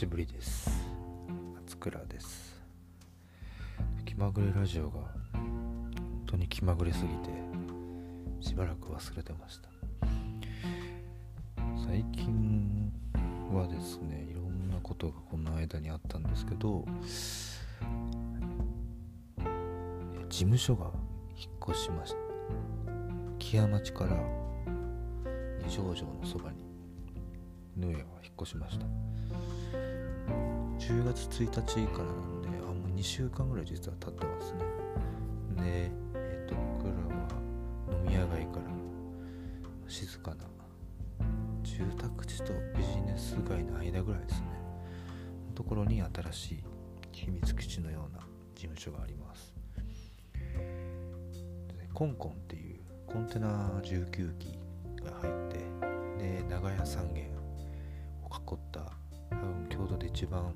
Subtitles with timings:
[0.00, 0.70] しぶりです。
[1.56, 2.58] 松倉です。
[4.06, 5.00] 気まぐれラジオが
[5.34, 5.90] 本
[6.26, 7.28] 当に気まぐれすぎて
[8.40, 9.68] しばらく忘れてました。
[11.86, 12.90] 最近
[13.52, 16.86] はですねいろんなことがこの間にあったんですけど
[20.30, 20.86] 事務所が
[21.36, 22.16] 引っ越しました。
[23.38, 24.16] 木屋町から
[25.62, 26.64] 二条城のそばに
[27.76, 28.86] ヌエが引っ越しました。
[30.90, 34.58] 10月1日からなんであもう2週間ぐらい実は経ってますね。
[35.62, 37.30] でえっ、と僕らは
[37.92, 38.64] 飲み屋街から
[39.86, 40.44] 静かな
[41.62, 44.48] 住宅地とビジネス街の間ぐらいですね。
[45.50, 46.64] のところに新しい
[47.12, 49.54] 秘密基地のような事務所があります。
[51.94, 54.58] コンコンっていうコンテナ19機
[55.04, 55.58] が入って
[56.18, 57.30] で長屋三軒
[58.24, 58.80] を囲った
[59.30, 60.52] 多分京都で一番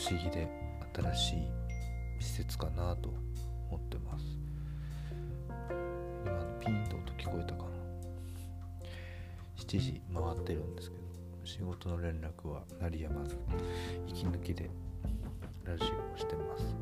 [0.00, 0.48] 不思議で
[0.94, 1.36] 新しい
[2.20, 3.10] 施設かなと
[3.68, 4.24] 思ってます。
[6.24, 7.68] 今のピンと音聞こえたかな
[9.58, 11.02] ？7時回ってるんですけど
[11.44, 13.36] 仕事の連絡は鳴りやまず
[14.08, 14.70] 息抜きで
[15.64, 16.74] ラジオをしてます。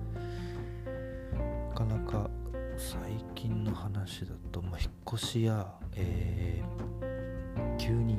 [1.71, 2.31] なかなか
[2.77, 2.99] 最
[3.35, 8.19] 近の話だと、まあ、引っ越しや、えー急に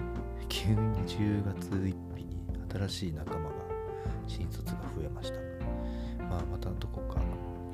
[0.49, 0.75] 急に
[1.07, 2.37] 10月1日に
[2.69, 3.68] 新しい仲間が
[4.27, 5.39] 新卒が増えました、
[6.25, 7.21] まあ、またどこか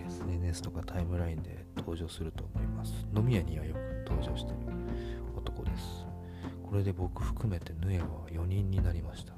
[0.07, 3.05] SNS とかタイムラインで登場すると思います。
[3.15, 4.57] 飲み屋にはよく登場してる
[5.35, 6.05] 男です。
[6.63, 9.33] これで僕含めてヌエは4人になりました。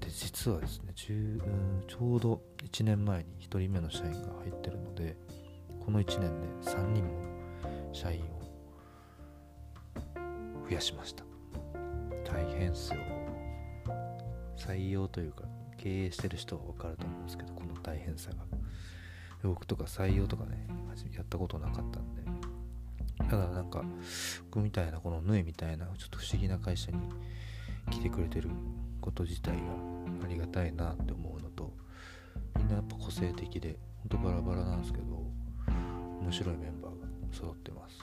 [0.00, 5.16] で実はですね10ちょうど1年前に1人目の社員が入ってるので
[5.84, 7.10] この1年で3人も
[7.92, 8.24] 社員を
[10.68, 11.24] 増やしました。
[12.24, 13.00] 大変っすよ。
[14.56, 15.44] 採用というか
[15.84, 18.36] 経営してる人は分かると思うんですけどこの大変さが。
[19.42, 20.66] 僕とか採用とかね
[21.14, 22.22] やったことなかったんで。
[23.28, 23.84] ただなんか
[24.50, 26.98] 僕みたいなこのヌエみたいなちょっと不思議な会社に
[27.90, 28.48] 来てくれてる
[29.02, 29.60] こと自体が
[30.24, 31.74] ありがたいなって思うのと
[32.56, 35.04] みんなやっぱ個性的でほんとバラバラなんですけど
[36.22, 37.98] 面白いメンバーが揃ってます。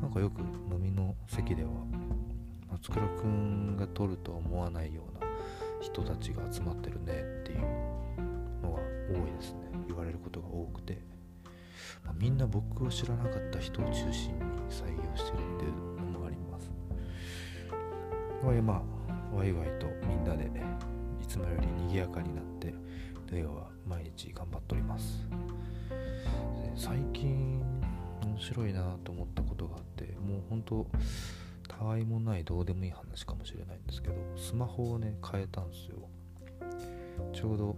[0.00, 1.70] なんかよく飲みの席では
[2.72, 5.11] 松倉くんが取るとは思わないような
[5.82, 7.60] 人たちが集まってるねっていう
[8.62, 8.78] のが
[9.10, 9.58] 多いですね。
[9.88, 10.98] 言われることが多くて、
[12.04, 16.70] まあみんな僕を知らなかった人を中心に採用してるっていうのもあります。
[18.40, 18.82] これま
[19.32, 20.50] あワイワイとみんなで
[21.20, 22.74] いつもより賑やかになって
[23.30, 25.26] ヌエは毎日頑張っております。
[26.76, 27.60] 最近
[28.22, 30.86] 面白いなと思ったことがあってもう本当
[31.82, 36.08] たわいもないどうでもいい話かもしれないんですけどスマホをね変えたんですよ
[37.32, 37.76] ちょうど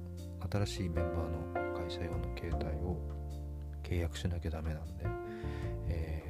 [0.51, 2.99] 新しいメンバーの会社用の携帯を
[3.83, 5.07] 契約しなきゃダメなんで、
[5.89, 6.25] えー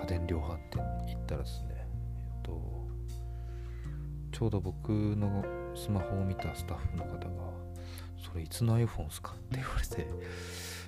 [0.00, 1.86] 家電量販店に行ったらですね、え
[2.40, 2.86] っと、
[4.32, 5.42] ちょうど僕の
[5.74, 7.24] スマホを見たスタッフの方が
[8.22, 10.06] 「それいつの iPhone っすか?」って言われて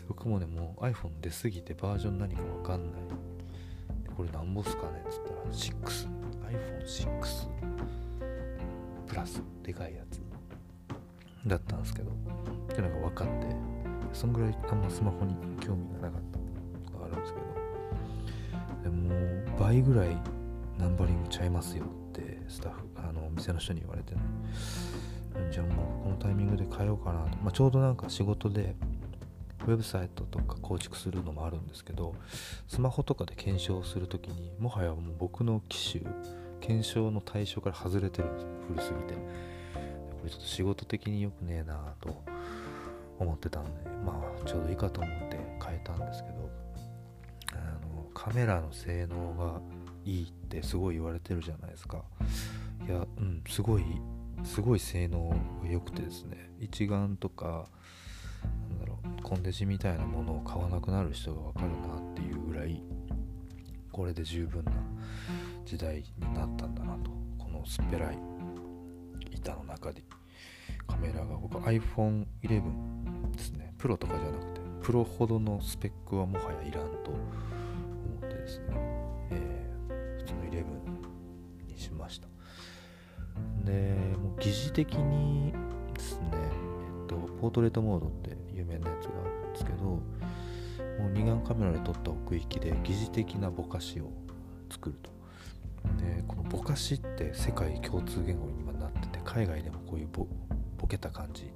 [0.06, 3.00] 僕もねもう iPhone 出過ぎてバージョン何かわかんない
[4.16, 5.42] これなんぼっすかねっつったら
[6.86, 7.48] 6iPhone6
[9.06, 10.20] プラスでかいやつ
[11.46, 12.10] だったんですけど。
[12.10, 12.14] っ
[12.68, 13.46] ていうのが分かって。
[14.12, 16.38] そんぐらいあんまスマホに興味がなかった
[16.92, 17.46] のがあるんですけど。
[18.84, 20.16] でも倍ぐらい
[20.78, 24.20] ナンバリングちゃいますよってスタッフあの店の人に言われてね。
[25.50, 28.74] じゃあもうこのタイミングで変えようかなと、まあ、ちょうどなんか仕事で
[29.66, 32.14] ウェブサイトとか構築するのもあるんですけど
[32.68, 36.04] スマホとかで検証するときにもはやもう僕の機種
[36.60, 39.56] 検証の対象から外れてるんです古すぎて。
[40.16, 42.22] これちょっと仕事的に良くねえなと
[43.18, 43.70] 思ってたんで
[44.04, 46.50] まあちょうどいいかと思って変えたんですけど
[47.52, 47.56] あ
[47.86, 49.60] のカメラの性能が
[50.04, 52.02] いいってすごい言われてるじゃないですか。
[52.86, 53.84] いやうんすごい
[54.44, 55.30] すごい性能
[55.62, 57.66] が良くてですね一眼とか
[59.26, 62.80] コンデジみたいなものを買わなくなる人がわかるなっていうぐらい
[63.90, 64.70] これで十分な
[65.64, 68.18] 時代になったんだなとこの薄っぺらい
[69.32, 70.04] 板の中で。
[70.86, 73.74] カメラが僕 iPhone11 ですね。
[73.78, 77.18] プロとかじゃなくてプロほどのスペックはもはやいらんと思
[78.24, 78.66] ってですね、
[79.32, 82.28] えー普通の11にしました。
[83.64, 85.52] でもう疑似的に
[85.94, 89.15] ですね、えっと、ポートレートモードって有名なやつが
[89.56, 90.00] ですけども
[91.08, 94.10] う二眼カメラで撮った奥行きで疑似的なぼかしを
[94.70, 95.10] 作ると。
[96.02, 100.26] でこのぼかしって世界共通言語に今なってて海外でもこういうボ
[100.76, 101.52] ボケた感じ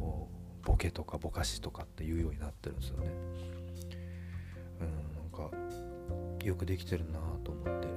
[0.00, 0.28] を
[0.62, 3.10] ボケとかぼかしとかっていうようになってるんですよね。
[4.80, 5.50] うんなんか
[6.44, 7.88] よくできてるなと思って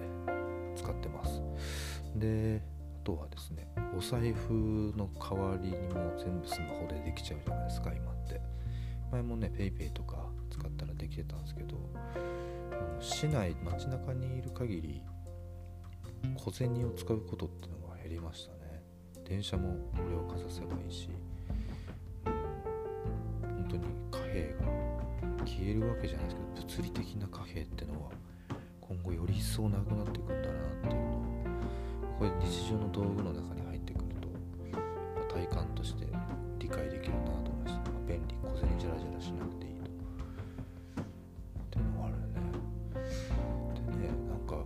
[0.76, 1.42] 使ってます。
[2.16, 2.62] で
[3.04, 8.57] あとはですねお財布の代わりにも全部スマホでできちゃうじゃないですか今って。
[9.12, 10.18] 前もね PayPay とか
[10.50, 11.76] 使ったらできてたんですけど
[13.00, 15.02] 市内街中にいる限り
[16.36, 18.58] 小銭を使うことってのが減りましたね。
[19.24, 21.10] 電車もこれをかざせばいいし、
[22.24, 24.66] 本当に貨幣が
[25.46, 28.10] 消えるわけじゃないですけど物理的な貨幣ってのは
[28.82, 31.22] 今後より一層なくなっていくんだなっていうのを
[32.20, 36.08] これ日常の道具の中に入ってくると体感として
[36.58, 37.87] 理解できるなと思いました。
[38.08, 38.36] 便利。
[38.42, 39.92] 小銭じゃらじゃらしなくていいと。
[41.62, 42.36] っていうのがあるよね。
[43.76, 44.66] でねなんかこ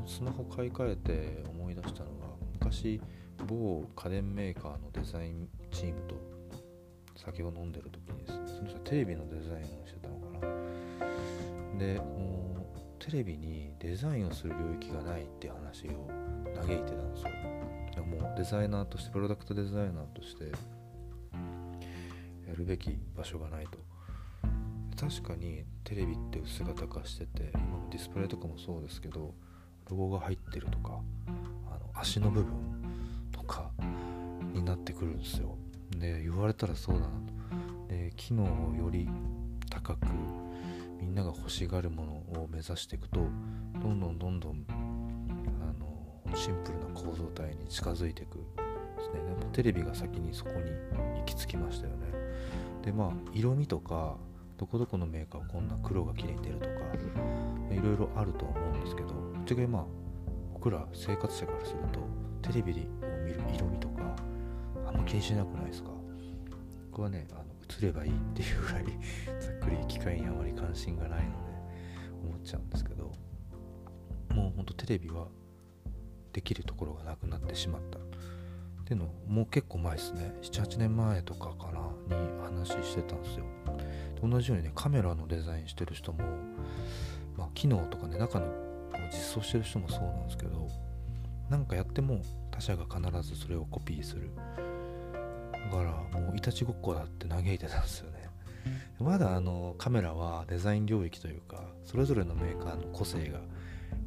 [0.00, 3.00] のスマホ買い替えて思い出したのが昔
[3.46, 6.14] 某家電メーカーのデザインチームと
[7.16, 11.78] 酒を飲んでる時にですねその人テレビのデザインをしてたのかな。
[11.78, 16.08] でもうテレビにデザインをする領域がないって話を
[16.54, 17.30] 嘆いてたんですよ。
[17.94, 20.52] でもデザイナーとしてプロダクトデザイナーとして
[22.60, 23.78] るべき場所がないと。
[24.96, 29.34] 確かにテレビって薄型化してて今のディスプレイとかもそうですけど
[29.88, 31.00] ロゴが入ってるとか
[31.68, 32.52] あの足の部分
[33.32, 33.70] とか
[34.52, 35.56] になってくるんですよ。
[35.96, 37.12] で言われたらそうだなと。
[37.88, 39.08] で機能をより
[39.70, 40.06] 高く
[41.00, 43.20] みんなが欲しがるものを目指していくと
[43.82, 48.44] どんどんどんどんあのシンプルな構造体に近づいていくで
[49.02, 49.24] すね。
[49.24, 50.70] でもテレビが先にそこに
[51.20, 52.19] 行き着きましたよね。
[52.82, 54.16] でまあ色味とか
[54.56, 56.70] どこどこのメーカーはこんな黒が綺麗に出るとか
[57.74, 59.84] いろいろあると思うんですけどぶっちゃけまあ
[60.52, 62.00] 僕ら生活者からすると
[62.48, 62.76] テレビを
[63.24, 64.02] 見る色味とか
[64.86, 65.90] あんま気にしなくないですか？
[66.90, 67.44] 僕はねあの
[67.78, 68.84] 映ればいいっていうぐらい
[69.40, 71.36] ざっくり機械にあまり関心がないので
[72.28, 73.12] 思っちゃうんですけど
[74.34, 75.28] もうほんとテレビは
[76.32, 77.98] できるところがなくなってしまった。
[78.90, 80.34] っていうのもう結構前ですね。
[80.42, 81.70] 78年前とかか
[82.08, 83.44] なに話してたんですよ。
[84.20, 86.18] 同じようにねカメラのデザインしてる人も、
[87.36, 88.48] まあ、機能とかね中の
[89.12, 90.68] 実装してる人もそうなんですけど
[91.48, 92.20] なんかやっても
[92.50, 94.28] 他社が必ずそれをコピーする。
[95.52, 98.28] だからもういたちごっこだって嘆いてたんですよね。
[98.98, 103.38] まだあのカメラはデザイン領域というかそれぞれのメーカーの個性が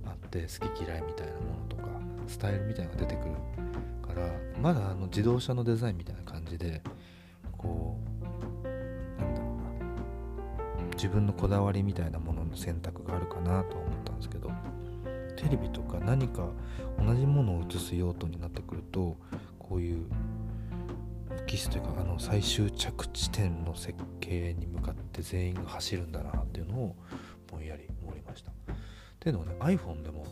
[0.06, 1.84] あって好き嫌いみたいなものとか
[2.28, 3.93] スタイルみたいなのが出てくる。
[4.14, 4.28] から
[4.62, 6.82] まだあの自動車のデザインみたいな感じで
[7.58, 7.98] こ
[8.64, 8.68] う
[9.20, 9.48] なんだろ
[10.78, 14.52] うな自分のこだわりみたいなものの選択があるかなと思ったんですけど
[15.36, 16.48] テレビとか何か
[16.98, 19.18] 同じものを映す用途になってくると
[19.60, 20.06] こういう
[21.48, 26.96] キスというかあの最終着地点の設計に向かって全員が走るんだなっていうのを
[27.52, 28.52] ぼんやり思いました。
[28.52, 28.54] っ
[29.20, 30.26] ていうのはね iPhone でも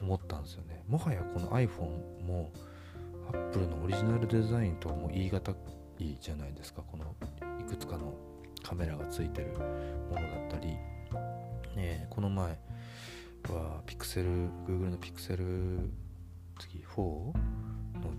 [0.00, 0.82] 思ったんですよね。
[0.88, 2.52] もはやこの iPhone も
[3.32, 5.54] Apple のオリジナルデザインとはもう言い難
[5.98, 6.82] いじゃないですか。
[6.82, 7.14] この
[7.60, 8.14] いくつかの
[8.62, 9.48] カメラがついてる
[10.08, 10.76] ものだったり、
[11.76, 12.58] ね、この前
[13.48, 14.28] はピクセル
[14.66, 15.90] Google のピクセル
[16.58, 17.32] 次4の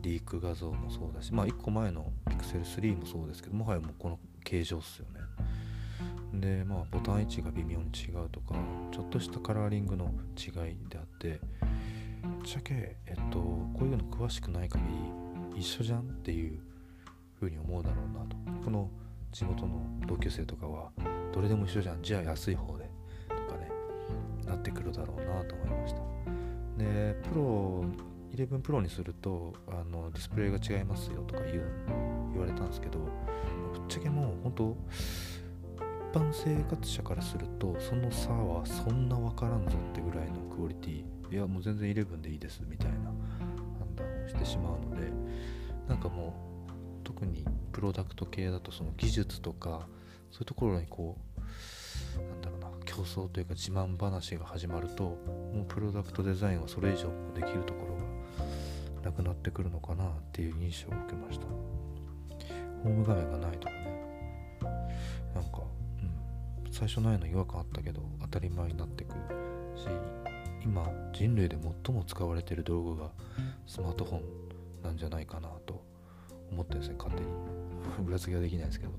[0.02, 5.22] リーク画像もそうだしまあ1個前の Pixel3 もそうですけどもはやもうこの形状っすよね。
[6.40, 8.56] でまあボタン位置が微妙に違うとか
[8.92, 11.40] ちょっとしたカラーリングの違いであって
[12.28, 14.84] っちゃけえっとこういうの詳しくない限
[15.54, 16.60] り一緒じゃんっていう
[17.40, 18.38] 風に思うだろうなと。
[18.64, 18.90] この
[19.32, 20.92] 地元の同級生とかは
[21.34, 22.02] どれでも一緒じゃん。
[22.02, 22.90] じゃあ安い方で
[23.30, 23.70] とかね
[24.46, 26.02] なってくるだろうなと思いました。
[26.78, 27.86] でプロ
[28.36, 31.64] 11 Pro にするとあのディスプレイが違いますよとか言う
[32.32, 33.10] 言われたんですけどぶっ
[33.88, 34.78] ちゃけもう本当
[36.14, 41.04] 一般生活者からするとその差はそんな分からんぞってぐらいのクオリティ
[41.34, 42.96] いやもう全然11でいいですみたいな
[43.80, 45.12] 判断をしてしまうので
[45.90, 46.72] なんかもう
[47.04, 49.88] 特にプロダクト系だとその技術とか
[50.30, 61.48] そういうところにこうなんだろうな競争というか自慢話が始まるともうプロダクトデザインはそれ以上できるところがなくなってくるのかなっていう印象を受けました。
[62.84, 64.62] ホーム画面がないとかね。
[65.34, 65.64] なんか、
[66.64, 69.20] うん、最初ないの違和感あったけど当たり前になってくる
[69.76, 69.88] し
[70.64, 73.10] 今人類で最も使われてる道具が
[73.68, 74.22] スマートフォン
[74.84, 75.84] なんじゃないかなと
[76.52, 77.28] 思ってですね勝手に。
[78.08, 78.94] 裏付けはできないですけど。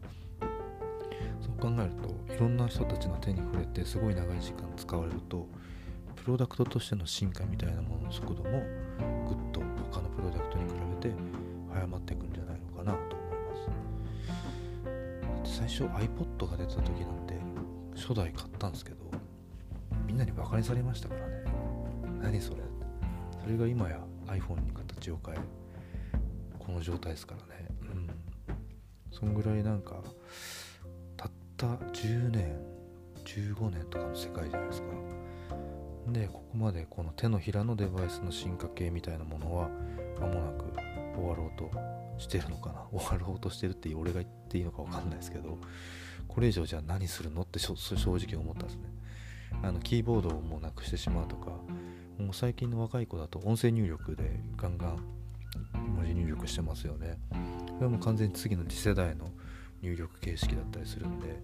[1.40, 1.90] そう考える
[2.26, 5.47] といろんな人たちの手に触れてすごい長い時間使われると
[6.16, 8.62] プロダクトとしての進化みたいなものの速度も
[9.28, 9.61] ぐっと
[9.92, 10.71] 他のプロダクトに比
[11.02, 11.14] べて
[11.71, 13.38] 早まっていくんじゃないのかなと思い
[15.44, 15.59] ます。
[15.59, 17.38] 最初 iPod が出た時なんて
[17.94, 18.97] 初代買ったんですけど
[20.06, 21.54] みんなにバカにされましたからね。
[22.25, 22.62] 何それ
[23.43, 25.38] それが今や iPhone に形を変え
[26.59, 27.69] この状態ですからね。
[27.83, 28.11] うん。
[29.12, 29.97] そんぐらいなんか
[31.19, 32.59] たった10年
[33.26, 34.88] 15年とかの世界じゃないですか。
[36.09, 39.69] でここまでこの手のひらのデバイスの進化系みたいなものは
[40.19, 40.64] 間もなく
[41.14, 41.71] 終わろうと
[42.16, 42.87] してるのかな。
[42.90, 45.59] 終わろうとしてるって俺が言っていいのか分かんないですけど
[46.26, 48.95] これ以上じゃあ何するのって正直思ったんですね。
[49.62, 51.52] あのキーボードをもうなくしてしまうとか
[52.18, 54.99] もう最近の若い子だと音声入力でガンガン
[55.97, 57.18] 文字入力してますよね。
[57.30, 57.37] こ
[57.80, 59.30] れはもう完全に次の次世代の
[59.83, 61.42] 入力形式だったりするんで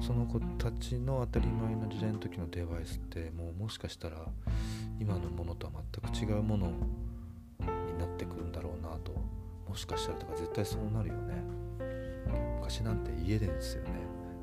[0.00, 4.18] その子たちの当たり前の時代の時のデバイスってもうもしかしたら
[5.00, 5.72] 今のものとは
[6.14, 9.12] 全く違うものになってくるんだろうなと
[9.68, 11.34] もしかしたらとか絶対そうなるよね。
[12.60, 13.90] 昔なんて家でですよね。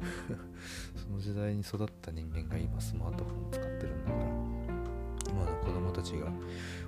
[1.01, 4.62] その時代に育った人間が今スマートフォン使ってるんだから。
[5.63, 6.31] 子供たちが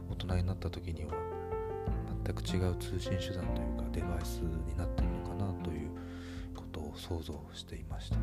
[0.10, 1.14] 大人になった時には
[2.26, 5.90] 全く違う通信手段というかデバイスになってるのかなという
[6.56, 8.16] ことを想像していました。
[8.16, 8.22] で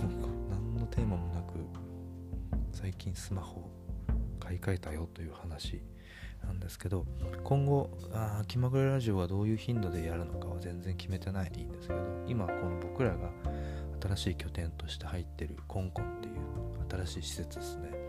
[0.00, 1.54] も何のテーマもなく
[2.72, 3.68] 最近スマホ
[4.38, 5.82] 買い替えたよという話
[6.44, 7.06] なんですけど
[7.44, 13.30] 今後あ気まぐれラジオはどういう頻度でやるのかは全然決めてないんですけど今この僕らが
[14.02, 17.99] 新しい拠点として入ってるコンコンっていう新しい施設ですね。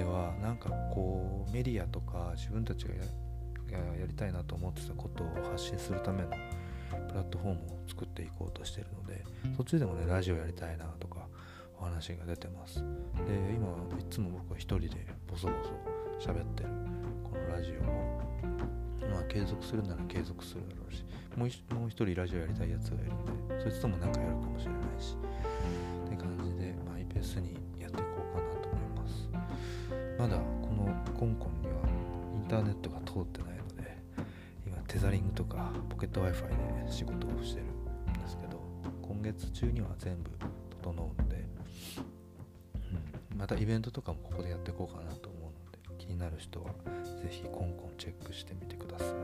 [0.00, 9.22] ではなんかこうメディアとか自分たちがやりたいなと思ってたことを発信するためのプラットフォームを作っていこうとしてるので
[9.58, 11.26] そっちでもねラジオやりたいなとか
[11.78, 12.76] お話が出てます。
[12.76, 12.82] で
[13.54, 13.68] 今
[14.00, 15.52] いつも僕は一人でボソボ
[16.18, 16.70] ソ喋ってる
[17.22, 18.30] このラジオも
[19.12, 21.04] まあ継続するなら継続するだろうし
[21.36, 25.14] もうもう一人ラジオやりたいやつがいるんでそいつとも何かやるかもしれないし
[26.06, 27.59] って感じでマイペースに
[30.20, 30.42] まだこ
[30.74, 31.72] のコンコンには
[32.34, 33.96] インターネットが通ってないので
[34.66, 38.60] 今テザリングとかポケット Wi-Fi で仕事をしてるんですけど
[39.00, 40.30] 今月中には全部
[40.82, 41.46] 整うので、
[43.30, 45.48] うん、またイベントとかもここでやっていこうかなと思うの
[45.96, 46.66] で気になる人は
[47.22, 49.08] 是非コンコンチェックしてみてください。
[49.08, 49.14] も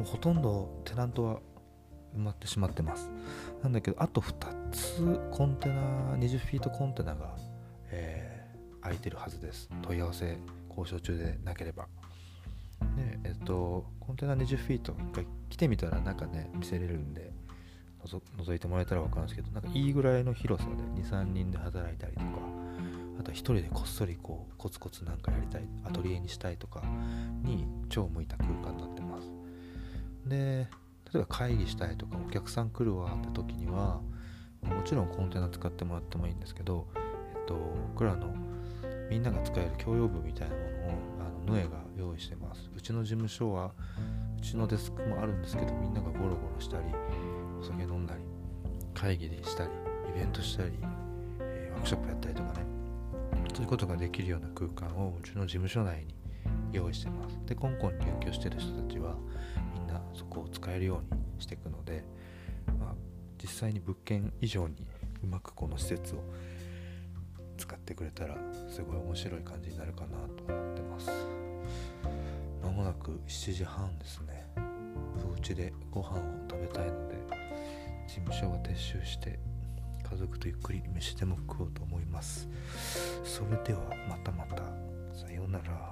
[0.00, 1.40] うほとんどテナントは
[2.16, 3.10] 埋まってしまってます。
[3.62, 5.74] なんだけどあと2つコンテナ
[6.16, 7.36] 20フィートコンテナが、
[7.90, 8.39] えー、
[8.82, 9.68] 空いてるはずです。
[9.82, 11.86] 問い合わせ交渉中でなければ。
[12.96, 17.32] でえっとコンテナ20フィート一回来てみたらなんかね見せれるんで
[18.04, 22.26] 覗いてもらえたら分かるんですけどなんかいいぐらいの広さで23人で働いたりとか
[23.18, 26.82] あと1人でこっそりこうコツコツなんかやりたいアトリエにしたいとか
[27.42, 29.30] に超向いた空間になってます。
[30.26, 30.68] で
[31.12, 34.00] 例えば会議したいとかお客さん来るわって時には
[34.62, 37.54] もちろんコンテナ使ってもらってもいいんですけどえっと
[37.92, 38.32] 僕らの
[39.10, 40.70] みんなが使える共用部みたいなものを
[41.20, 42.70] あのヌエが用意してます。
[42.74, 43.72] うちの事務所は
[44.38, 46.84] うちのデスクもあるんですけどみんながゴロゴロしたり
[47.60, 48.22] お酒飲んだり
[48.94, 49.70] 会議でしたり
[50.14, 50.72] イベントしたり、
[51.40, 52.70] えー、ワークショップやったりとかね。
[53.52, 56.14] そういうことができるような空間をうちの事務所内に
[56.72, 57.38] 用意してます。
[57.46, 59.16] でコンコン入居してる人たちは
[59.74, 62.04] みんなそこを使えるようにしていくので、
[62.78, 62.94] まあ、
[63.42, 64.76] 実際に物件以上に
[65.22, 66.22] うまくこの施設を
[67.90, 68.36] ってくれたら
[68.68, 71.10] すごい面白い感じになるかなと思ってます。
[72.62, 74.46] まもなく7時半ですね。
[75.28, 77.16] お家でご飯を食べたいので
[78.06, 79.40] 事務所が撤収して
[80.08, 82.48] 家族とゆっくり飯でも食おうと思います。
[83.24, 84.62] それではまたまた。
[85.12, 85.90] さようなら。